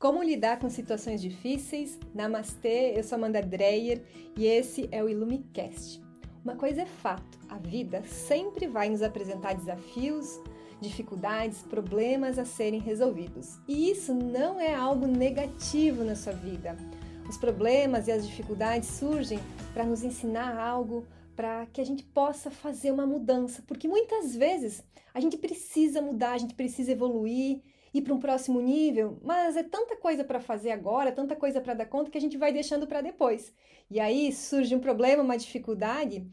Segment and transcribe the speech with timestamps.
[0.00, 1.98] Como lidar com situações difíceis?
[2.14, 4.02] Namastê, eu sou Amanda Dreyer
[4.34, 6.02] e esse é o Ilumicast.
[6.42, 10.40] Uma coisa é fato, a vida sempre vai nos apresentar desafios,
[10.80, 13.58] dificuldades, problemas a serem resolvidos.
[13.68, 16.78] E isso não é algo negativo na sua vida.
[17.28, 19.38] Os problemas e as dificuldades surgem
[19.74, 21.06] para nos ensinar algo,
[21.36, 24.82] para que a gente possa fazer uma mudança, porque muitas vezes
[25.12, 27.60] a gente precisa mudar, a gente precisa evoluir,
[27.92, 31.74] ir para um próximo nível, mas é tanta coisa para fazer agora, tanta coisa para
[31.74, 33.52] dar conta que a gente vai deixando para depois.
[33.90, 36.26] E aí surge um problema, uma dificuldade,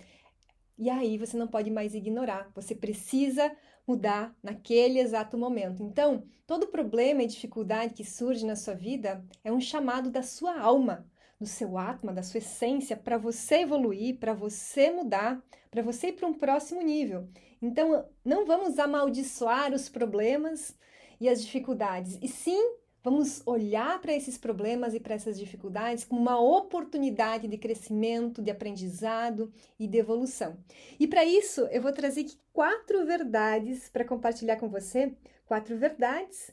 [0.77, 2.49] e aí você não pode mais ignorar.
[2.53, 3.51] Você precisa
[3.87, 5.81] mudar naquele exato momento.
[5.81, 10.59] Então, todo problema e dificuldade que surge na sua vida é um chamado da sua
[10.59, 11.07] alma,
[11.39, 16.13] do seu atma, da sua essência, para você evoluir, para você mudar, para você ir
[16.13, 17.27] para um próximo nível.
[17.61, 20.75] Então, não vamos amaldiçoar os problemas,
[21.19, 26.19] e as dificuldades, e sim vamos olhar para esses problemas e para essas dificuldades como
[26.19, 30.57] uma oportunidade de crescimento, de aprendizado e de evolução.
[30.99, 35.13] E para isso, eu vou trazer aqui quatro verdades para compartilhar com você,
[35.45, 36.51] quatro verdades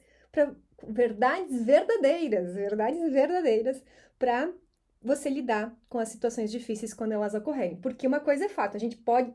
[0.86, 3.83] verdades verdadeiras, verdades verdadeiras
[4.19, 4.53] para
[5.03, 7.77] você lidar com as situações difíceis quando elas ocorrerem.
[7.77, 9.33] Porque uma coisa é fato, a gente pode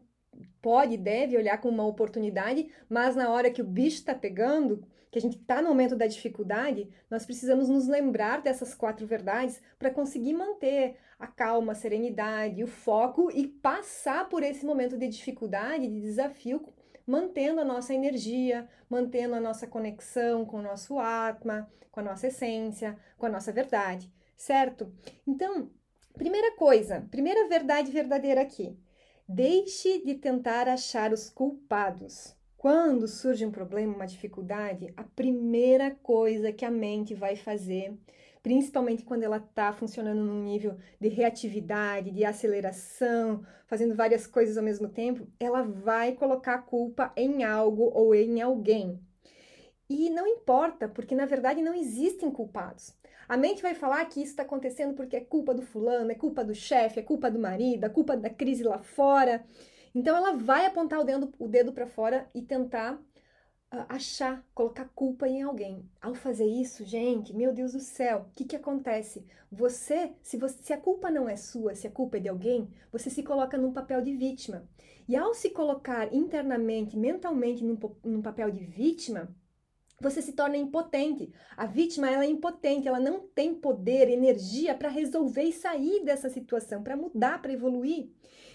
[0.62, 5.18] pode deve olhar como uma oportunidade, mas na hora que o bicho está pegando, que
[5.18, 9.90] a gente está no momento da dificuldade, nós precisamos nos lembrar dessas quatro verdades para
[9.90, 15.88] conseguir manter a calma, a serenidade, o foco e passar por esse momento de dificuldade,
[15.88, 16.66] de desafio,
[17.06, 22.28] mantendo a nossa energia, mantendo a nossa conexão com o nosso atma, com a nossa
[22.28, 24.94] essência, com a nossa verdade, certo?
[25.28, 25.72] Então,
[26.14, 28.78] primeira coisa, primeira verdade verdadeira aqui.
[29.28, 32.36] Deixe de tentar achar os culpados.
[32.60, 37.98] Quando surge um problema, uma dificuldade, a primeira coisa que a mente vai fazer,
[38.44, 44.64] principalmente quando ela está funcionando num nível de reatividade, de aceleração, fazendo várias coisas ao
[44.66, 49.00] mesmo tempo, ela vai colocar a culpa em algo ou em alguém.
[49.90, 52.94] E não importa, porque na verdade não existem culpados.
[53.30, 56.44] A mente vai falar que isso está acontecendo porque é culpa do fulano, é culpa
[56.44, 59.46] do chefe, é culpa do marido, é culpa da crise lá fora.
[59.94, 64.90] Então ela vai apontar o dedo, o dedo para fora e tentar uh, achar, colocar
[64.96, 65.90] culpa em alguém.
[66.02, 69.26] Ao fazer isso, gente, meu Deus do céu, o que, que acontece?
[69.52, 72.70] Você se, você, se a culpa não é sua, se a culpa é de alguém,
[72.92, 74.68] você se coloca num papel de vítima.
[75.08, 79.36] E ao se colocar internamente, mentalmente num, num papel de vítima,
[80.00, 81.32] você se torna impotente.
[81.58, 86.30] A vítima ela é impotente, ela não tem poder, energia para resolver e sair dessa
[86.30, 88.10] situação, para mudar, para evoluir.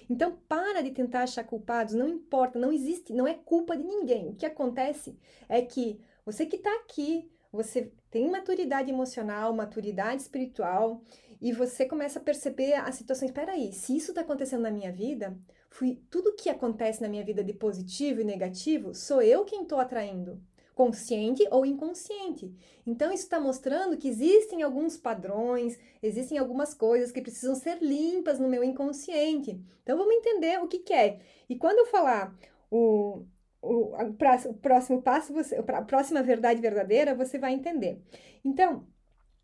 [0.08, 4.28] Então, para de tentar achar culpados, não importa, não existe, não é culpa de ninguém.
[4.28, 5.16] O que acontece
[5.48, 11.02] é que você que está aqui, você tem maturidade emocional, maturidade espiritual,
[11.40, 13.30] e você começa a perceber as situações.
[13.30, 15.36] Espera aí, se isso está acontecendo na minha vida,
[15.68, 19.78] fui tudo que acontece na minha vida de positivo e negativo, sou eu quem estou
[19.78, 20.40] atraindo
[20.74, 22.52] consciente ou inconsciente.
[22.86, 28.38] Então, isso está mostrando que existem alguns padrões, existem algumas coisas que precisam ser limpas
[28.38, 29.60] no meu inconsciente.
[29.82, 31.20] Então, vamos entender o que, que é.
[31.48, 32.36] E quando eu falar
[32.70, 33.24] o,
[33.62, 38.02] o, o próximo passo, você, a próxima verdade verdadeira, você vai entender.
[38.44, 38.86] Então,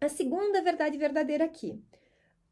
[0.00, 1.80] a segunda verdade verdadeira aqui.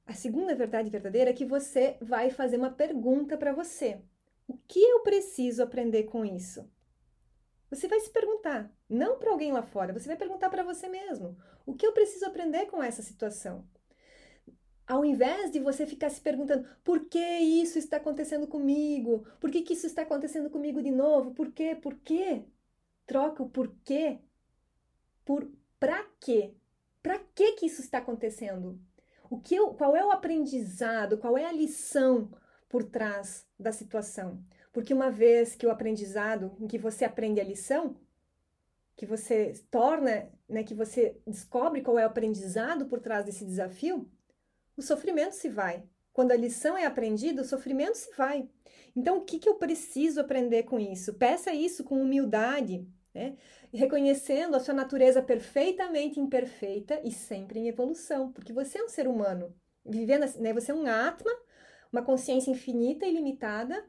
[0.06, 4.00] A segunda verdade verdadeira é que você vai fazer uma pergunta para você.
[4.46, 6.66] O que eu preciso aprender com isso?
[7.70, 11.36] Você vai se perguntar, não para alguém lá fora, você vai perguntar para você mesmo:
[11.66, 13.66] o que eu preciso aprender com essa situação?
[14.86, 19.60] Ao invés de você ficar se perguntando por que isso está acontecendo comigo, por que,
[19.62, 22.44] que isso está acontecendo comigo de novo, por quê, por quê?
[23.06, 24.18] Troca o porquê
[25.28, 25.46] por
[25.78, 26.54] para quê?
[27.02, 28.80] Para que que isso está acontecendo?
[29.28, 32.30] O que eu, qual é o aprendizado, qual é a lição
[32.66, 34.42] por trás da situação?
[34.78, 37.96] Porque uma vez que o aprendizado, em que você aprende a lição,
[38.94, 44.08] que você torna, né, que você descobre qual é o aprendizado por trás desse desafio,
[44.76, 45.82] o sofrimento se vai.
[46.12, 48.48] Quando a lição é aprendida, o sofrimento se vai.
[48.94, 51.12] Então, o que, que eu preciso aprender com isso?
[51.14, 53.36] Peça isso com humildade, né?
[53.74, 59.08] reconhecendo a sua natureza perfeitamente imperfeita e sempre em evolução, porque você é um ser
[59.08, 59.52] humano,
[59.84, 60.52] vivendo, né?
[60.52, 61.32] você é um atma,
[61.92, 63.84] uma consciência infinita e limitada,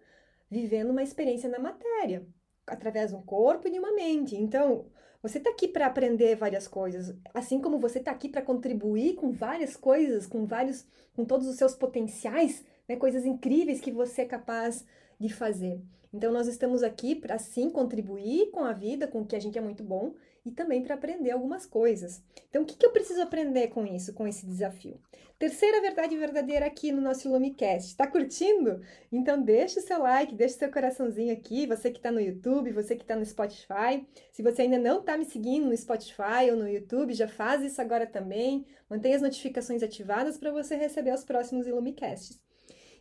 [0.50, 2.26] vivendo uma experiência na matéria,
[2.66, 4.36] através de um corpo e de uma mente.
[4.36, 4.86] Então,
[5.22, 9.32] você está aqui para aprender várias coisas, assim como você está aqui para contribuir com
[9.32, 14.26] várias coisas, com vários, com todos os seus potenciais, né, coisas incríveis que você é
[14.26, 14.86] capaz
[15.20, 15.82] de fazer.
[16.14, 19.58] Então, nós estamos aqui para sim contribuir com a vida, com o que a gente
[19.58, 20.14] é muito bom,
[20.50, 22.24] e também para aprender algumas coisas.
[22.50, 25.00] Então, o que, que eu preciso aprender com isso, com esse desafio?
[25.38, 27.90] Terceira verdade verdadeira aqui no nosso Lumicast.
[27.90, 28.82] Está curtindo?
[29.12, 31.68] Então, deixa o seu like, deixa o seu coraçãozinho aqui.
[31.68, 34.06] Você que está no YouTube, você que está no Spotify.
[34.34, 37.80] Se você ainda não está me seguindo no Spotify ou no YouTube, já faz isso
[37.80, 38.66] agora também.
[38.90, 42.42] Mantenha as notificações ativadas para você receber os próximos Ilumicasts.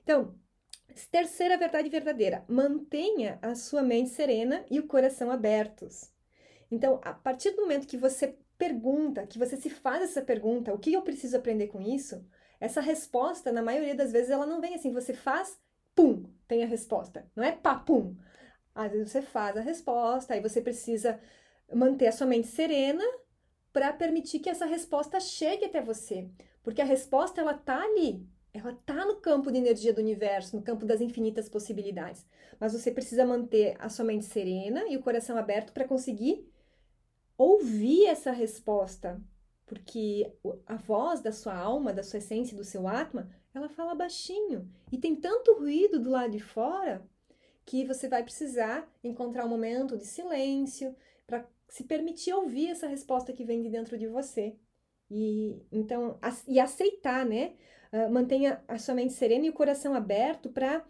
[0.05, 0.35] Então,
[1.11, 6.18] terceira verdade verdadeira: mantenha a sua mente serena e o coração abertos.
[6.71, 10.79] Então, a partir do momento que você pergunta, que você se faz essa pergunta, o
[10.79, 12.25] que eu preciso aprender com isso?
[12.61, 15.59] Essa resposta, na maioria das vezes, ela não vem assim, você faz,
[15.95, 17.27] pum, tem a resposta.
[17.35, 18.17] Não é papum.
[18.75, 21.21] Às vezes você faz a resposta, aí você precisa
[21.73, 23.05] manter a sua mente serena
[23.73, 26.29] para permitir que essa resposta chegue até você.
[26.63, 30.63] Porque a resposta, ela tá ali, ela tá no campo de energia do universo, no
[30.63, 32.27] campo das infinitas possibilidades.
[32.59, 36.49] Mas você precisa manter a sua mente serena e o coração aberto para conseguir
[37.39, 39.23] ouvir essa resposta,
[39.65, 40.31] porque
[40.67, 44.99] a voz da sua alma, da sua essência, do seu atma, ela fala baixinho e
[44.99, 47.07] tem tanto ruído do lado de fora
[47.65, 50.97] que você vai precisar encontrar um momento de silêncio
[51.27, 54.57] para se permitir ouvir essa resposta que vem de dentro de você.
[55.11, 57.55] E então e aceitar, né?
[57.93, 60.85] Uh, mantenha a sua mente serena e o coração aberto para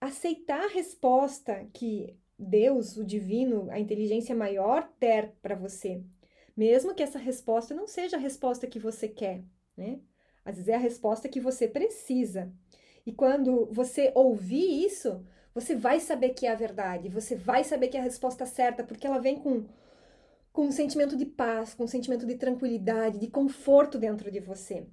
[0.00, 6.02] aceitar a resposta que Deus, o divino, a inteligência maior der para você.
[6.56, 9.44] Mesmo que essa resposta não seja a resposta que você quer,
[9.76, 10.00] né?
[10.44, 12.52] Às vezes é a resposta que você precisa.
[13.04, 17.88] E quando você ouvir isso, você vai saber que é a verdade, você vai saber
[17.88, 19.66] que é a resposta certa, porque ela vem com,
[20.52, 24.86] com um sentimento de paz, com um sentimento de tranquilidade, de conforto dentro de você.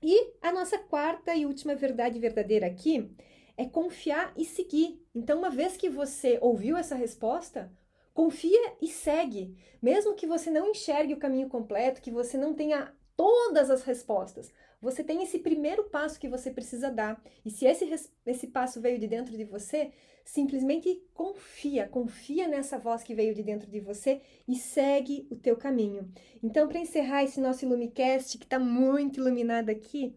[0.00, 3.10] E a nossa quarta e última verdade verdadeira aqui
[3.58, 5.04] é confiar e seguir.
[5.12, 7.70] Então, uma vez que você ouviu essa resposta,
[8.14, 9.56] confia e segue.
[9.82, 14.52] Mesmo que você não enxergue o caminho completo, que você não tenha todas as respostas,
[14.80, 17.20] você tem esse primeiro passo que você precisa dar.
[17.44, 19.90] E se esse, esse passo veio de dentro de você,
[20.24, 25.56] simplesmente confia, confia nessa voz que veio de dentro de você e segue o teu
[25.56, 26.08] caminho.
[26.40, 30.14] Então, para encerrar esse nosso Ilumicast, que está muito iluminado aqui,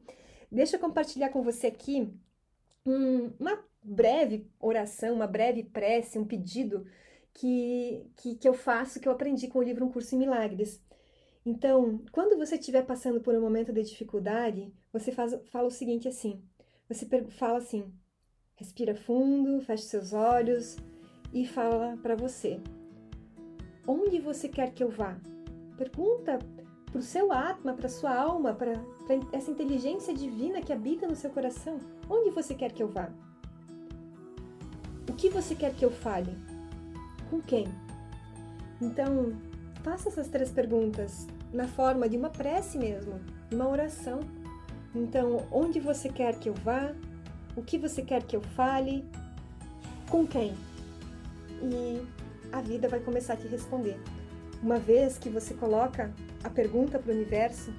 [0.52, 2.14] deixa eu compartilhar com você aqui
[2.86, 6.86] um, uma breve oração, uma breve prece, um pedido
[7.34, 10.82] que, que, que eu faço, que eu aprendi com o livro Um Curso em Milagres.
[11.46, 16.08] Então, quando você estiver passando por um momento de dificuldade, você faz, fala o seguinte
[16.08, 16.42] assim:
[16.88, 17.92] você fala assim,
[18.56, 20.78] respira fundo, fecha seus olhos
[21.34, 22.60] e fala para você:
[23.88, 25.20] onde você quer que eu vá?
[25.78, 26.38] Pergunta
[26.92, 28.54] para o seu atma, para sua alma,
[29.20, 31.80] para essa inteligência divina que habita no seu coração.
[32.10, 33.10] Onde você quer que eu vá?
[35.10, 36.38] O que você quer que eu fale?
[37.30, 37.68] Com quem?
[38.82, 39.34] Então,
[39.84, 43.20] faça essas três perguntas na forma de uma prece mesmo,
[43.52, 44.22] uma oração.
[44.96, 46.94] Então, onde você quer que eu vá?
[47.56, 49.06] O que você quer que eu fale?
[50.10, 50.56] Com quem?
[51.62, 52.02] E
[52.52, 54.00] a vida vai começar a te responder.
[54.64, 56.14] Uma vez que você coloca
[56.44, 57.74] a pergunta para o universo,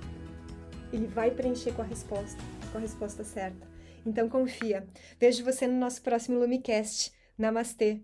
[0.93, 2.41] ele vai preencher com a resposta,
[2.71, 3.67] com a resposta certa.
[4.05, 4.87] Então confia.
[5.19, 7.13] Vejo você no nosso próximo Lumicast.
[7.39, 8.01] Namastê!